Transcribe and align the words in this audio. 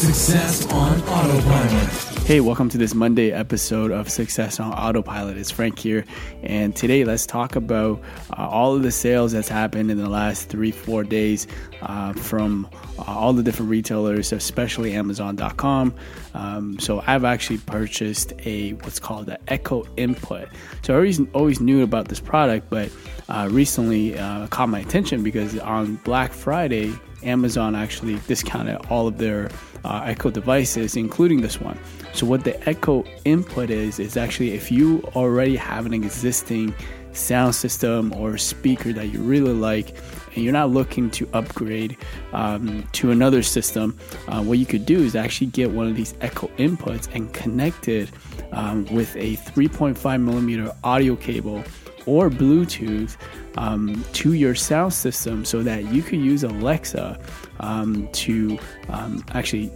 Success 0.00 0.66
on 0.72 0.98
Autopilot. 1.02 2.20
Hey, 2.26 2.40
welcome 2.40 2.70
to 2.70 2.78
this 2.78 2.94
Monday 2.94 3.32
episode 3.32 3.90
of 3.90 4.08
Success 4.08 4.58
on 4.58 4.72
Autopilot. 4.72 5.36
It's 5.36 5.50
Frank 5.50 5.78
here, 5.78 6.06
and 6.42 6.74
today 6.74 7.04
let's 7.04 7.26
talk 7.26 7.54
about 7.54 8.00
uh, 8.30 8.48
all 8.48 8.74
of 8.74 8.82
the 8.82 8.92
sales 8.92 9.32
that's 9.32 9.50
happened 9.50 9.90
in 9.90 9.98
the 9.98 10.08
last 10.08 10.48
three, 10.48 10.70
four 10.70 11.04
days 11.04 11.46
uh, 11.82 12.14
from 12.14 12.66
uh, 12.98 13.02
all 13.08 13.34
the 13.34 13.42
different 13.42 13.70
retailers, 13.70 14.32
especially 14.32 14.94
Amazon.com. 14.94 15.94
Um, 16.32 16.78
so 16.78 17.02
I've 17.06 17.24
actually 17.24 17.58
purchased 17.58 18.32
a 18.46 18.70
what's 18.76 19.00
called 19.00 19.26
the 19.26 19.38
Echo 19.52 19.84
Input. 19.98 20.48
So 20.80 20.94
I 20.94 20.96
always 20.96 21.20
always 21.34 21.60
knew 21.60 21.82
about 21.82 22.08
this 22.08 22.20
product, 22.20 22.70
but 22.70 22.90
uh, 23.28 23.50
recently 23.50 24.18
uh, 24.18 24.46
caught 24.46 24.70
my 24.70 24.78
attention 24.78 25.22
because 25.22 25.58
on 25.58 25.96
Black 25.96 26.32
Friday 26.32 26.94
Amazon 27.22 27.74
actually 27.74 28.18
discounted 28.26 28.76
all 28.90 29.06
of 29.06 29.18
their 29.18 29.50
uh, 29.84 30.02
Echo 30.04 30.30
devices, 30.30 30.96
including 30.96 31.40
this 31.40 31.60
one. 31.60 31.78
So, 32.12 32.26
what 32.26 32.44
the 32.44 32.68
Echo 32.68 33.04
input 33.24 33.70
is, 33.70 33.98
is 33.98 34.16
actually 34.16 34.52
if 34.52 34.70
you 34.70 35.02
already 35.14 35.56
have 35.56 35.86
an 35.86 35.94
existing 35.94 36.74
sound 37.12 37.54
system 37.54 38.12
or 38.14 38.38
speaker 38.38 38.92
that 38.92 39.08
you 39.08 39.20
really 39.20 39.52
like 39.52 39.96
and 40.34 40.44
you're 40.44 40.52
not 40.52 40.70
looking 40.70 41.10
to 41.10 41.28
upgrade 41.32 41.96
um, 42.32 42.86
to 42.92 43.10
another 43.10 43.42
system, 43.42 43.98
uh, 44.28 44.42
what 44.42 44.58
you 44.58 44.66
could 44.66 44.86
do 44.86 44.98
is 45.02 45.16
actually 45.16 45.48
get 45.48 45.70
one 45.70 45.88
of 45.88 45.96
these 45.96 46.14
Echo 46.20 46.48
inputs 46.58 47.12
and 47.14 47.32
connect 47.32 47.88
it 47.88 48.10
um, 48.52 48.84
with 48.86 49.14
a 49.16 49.36
3.5 49.36 50.22
millimeter 50.22 50.72
audio 50.84 51.16
cable 51.16 51.64
or 52.06 52.30
Bluetooth 52.30 53.16
um, 53.56 54.04
to 54.12 54.32
your 54.32 54.54
sound 54.54 54.92
system 54.92 55.44
so 55.44 55.62
that 55.62 55.92
you 55.92 56.02
could 56.02 56.20
use 56.20 56.44
Alexa 56.44 57.18
um, 57.60 58.08
to 58.12 58.58
um, 58.88 59.24
actually 59.32 59.70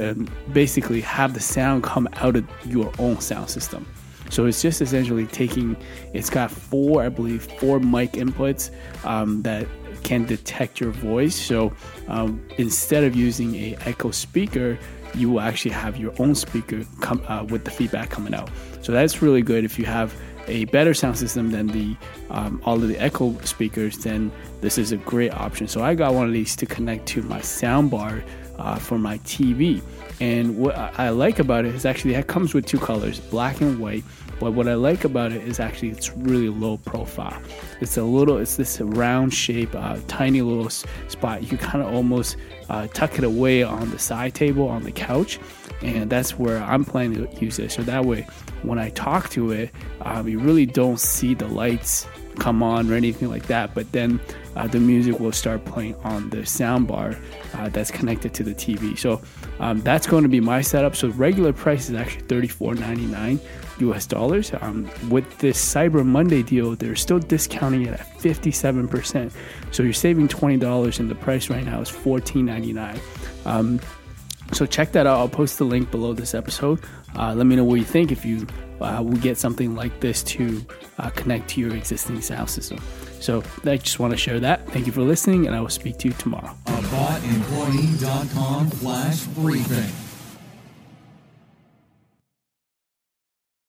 um, 0.00 0.28
basically 0.52 1.00
have 1.00 1.34
the 1.34 1.40
sound 1.40 1.82
come 1.82 2.08
out 2.14 2.36
of 2.36 2.46
your 2.66 2.92
own 2.98 3.20
sound 3.20 3.50
system. 3.50 3.86
So 4.30 4.46
it's 4.46 4.60
just 4.60 4.82
essentially 4.82 5.26
taking, 5.26 5.76
it's 6.12 6.30
got 6.30 6.50
four, 6.50 7.02
I 7.02 7.08
believe, 7.08 7.44
four 7.58 7.78
mic 7.78 8.12
inputs 8.12 8.70
um, 9.04 9.42
that 9.42 9.66
can 10.02 10.24
detect 10.24 10.80
your 10.80 10.90
voice. 10.90 11.34
So 11.36 11.72
um, 12.08 12.44
instead 12.58 13.04
of 13.04 13.14
using 13.14 13.54
a 13.54 13.76
Echo 13.86 14.10
speaker, 14.10 14.78
you 15.14 15.30
will 15.30 15.40
actually 15.40 15.70
have 15.72 15.96
your 15.96 16.12
own 16.18 16.34
speaker 16.34 16.84
come 17.00 17.22
uh, 17.28 17.44
with 17.44 17.64
the 17.64 17.70
feedback 17.70 18.10
coming 18.10 18.34
out. 18.34 18.50
So 18.82 18.92
that's 18.92 19.22
really 19.22 19.42
good 19.42 19.64
if 19.64 19.78
you 19.78 19.84
have 19.84 20.14
a 20.48 20.64
better 20.66 20.94
sound 20.94 21.18
system 21.18 21.50
than 21.50 21.66
the 21.68 21.96
um, 22.30 22.60
all 22.64 22.76
of 22.76 22.88
the 22.88 22.98
Echo 22.98 23.38
speakers, 23.40 23.98
then 23.98 24.30
this 24.60 24.78
is 24.78 24.92
a 24.92 24.96
great 24.98 25.32
option. 25.32 25.68
So 25.68 25.82
I 25.82 25.94
got 25.94 26.14
one 26.14 26.26
of 26.26 26.32
these 26.32 26.56
to 26.56 26.66
connect 26.66 27.06
to 27.08 27.22
my 27.22 27.40
soundbar 27.40 28.22
uh, 28.58 28.76
for 28.76 28.98
my 28.98 29.18
TV. 29.18 29.82
And 30.20 30.56
what 30.56 30.76
I 30.76 31.10
like 31.10 31.38
about 31.38 31.66
it 31.66 31.74
is 31.74 31.84
actually 31.84 32.14
it 32.14 32.26
comes 32.26 32.54
with 32.54 32.66
two 32.66 32.78
colors, 32.78 33.20
black 33.20 33.60
and 33.60 33.78
white. 33.78 34.04
But 34.38 34.52
what 34.52 34.68
I 34.68 34.74
like 34.74 35.04
about 35.04 35.32
it 35.32 35.42
is 35.42 35.60
actually 35.60 35.90
it's 35.90 36.14
really 36.14 36.48
low 36.48 36.76
profile. 36.78 37.40
It's 37.80 37.96
a 37.96 38.02
little, 38.02 38.36
it's 38.36 38.56
this 38.56 38.80
round 38.80 39.32
shape, 39.32 39.74
uh, 39.74 39.98
tiny 40.08 40.42
little 40.42 40.68
spot. 40.68 41.50
You 41.50 41.56
kind 41.56 41.82
of 41.82 41.94
almost 41.94 42.36
uh, 42.68 42.86
tuck 42.88 43.18
it 43.18 43.24
away 43.24 43.62
on 43.62 43.90
the 43.90 43.98
side 43.98 44.34
table 44.34 44.68
on 44.68 44.82
the 44.82 44.92
couch, 44.92 45.38
and 45.82 46.10
that's 46.10 46.38
where 46.38 46.58
I'm 46.62 46.84
planning 46.84 47.26
to 47.26 47.44
use 47.44 47.58
it. 47.58 47.70
So 47.70 47.82
that 47.82 48.04
way, 48.04 48.26
when 48.62 48.78
I 48.78 48.90
talk 48.90 49.30
to 49.30 49.50
it, 49.52 49.70
um, 50.02 50.28
you 50.28 50.38
really 50.38 50.66
don't 50.66 50.98
see 50.98 51.34
the 51.34 51.48
lights 51.48 52.06
come 52.38 52.62
on 52.62 52.90
or 52.90 52.94
anything 52.94 53.28
like 53.28 53.46
that. 53.46 53.74
But 53.74 53.90
then 53.92 54.20
uh, 54.54 54.66
the 54.66 54.80
music 54.80 55.18
will 55.20 55.32
start 55.32 55.64
playing 55.64 55.94
on 55.96 56.30
the 56.30 56.38
soundbar 56.38 57.18
uh, 57.54 57.68
that's 57.68 57.90
connected 57.90 58.34
to 58.34 58.42
the 58.42 58.54
TV. 58.54 58.98
So 58.98 59.20
um, 59.58 59.80
that's 59.82 60.06
going 60.06 60.22
to 60.22 60.28
be 60.28 60.40
my 60.40 60.60
setup. 60.60 60.96
So 60.96 61.08
regular 61.10 61.52
price 61.52 61.88
is 61.88 61.96
actually 61.96 62.22
$34.99 62.22 63.40
US 63.80 64.06
dollars. 64.06 64.52
Um, 64.60 64.90
with 65.10 65.38
this 65.38 65.62
Cyber 65.62 66.04
Monday 66.04 66.42
deal, 66.42 66.76
they're 66.76 66.96
still 66.96 67.18
discounting 67.18 67.82
it 67.82 67.94
at 67.94 68.06
57%. 68.18 69.32
So 69.70 69.82
you're 69.82 69.92
saving 69.92 70.28
$20 70.28 71.00
and 71.00 71.10
the 71.10 71.14
price 71.14 71.50
right 71.50 71.64
now 71.64 71.80
is 71.80 71.90
$14.99. 71.90 72.98
Um, 73.46 73.80
so 74.52 74.66
check 74.66 74.92
that 74.92 75.06
out. 75.06 75.18
I'll 75.18 75.28
post 75.28 75.58
the 75.58 75.64
link 75.64 75.90
below 75.90 76.12
this 76.12 76.34
episode. 76.34 76.80
Uh, 77.16 77.34
let 77.34 77.46
me 77.46 77.56
know 77.56 77.64
what 77.64 77.76
you 77.76 77.84
think 77.84 78.12
if 78.12 78.24
you 78.24 78.46
uh, 78.80 79.02
will 79.02 79.18
get 79.18 79.38
something 79.38 79.74
like 79.74 80.00
this 80.00 80.22
to 80.22 80.64
uh, 80.98 81.10
connect 81.10 81.48
to 81.50 81.60
your 81.60 81.74
existing 81.74 82.20
sound 82.20 82.50
system. 82.50 82.78
So 83.20 83.42
I 83.64 83.78
just 83.78 83.98
want 83.98 84.12
to 84.12 84.16
share 84.16 84.38
that. 84.40 84.68
Thank 84.68 84.86
you 84.86 84.92
for 84.92 85.02
listening, 85.02 85.46
and 85.46 85.56
I 85.56 85.60
will 85.60 85.68
speak 85.68 85.98
to 85.98 86.08
you 86.08 86.14
tomorrow. 86.14 86.54
AboutEmployee.com 86.66 88.70
slash 88.70 89.24
briefing. 89.28 90.05